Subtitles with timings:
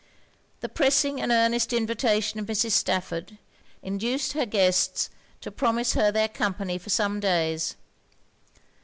[0.61, 2.71] The pressing and earnest invitation of Mrs.
[2.71, 3.37] Stafford,
[3.83, 7.75] induced her guests to promise her their company for some days.